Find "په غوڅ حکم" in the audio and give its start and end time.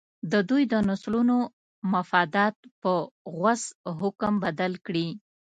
2.81-4.33